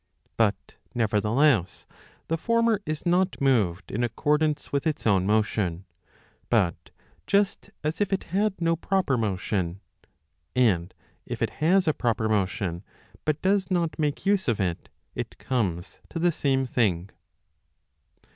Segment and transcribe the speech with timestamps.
[0.35, 1.85] But nevertheless,
[2.27, 5.85] the former is not moved in accordance with its own motion,
[6.49, 6.89] but
[7.27, 9.79] just as if it had no proper motion;
[10.55, 10.91] and
[11.27, 12.83] if it has a proper motion,
[13.25, 17.11] but docs not make use of it, it comes to the same thing.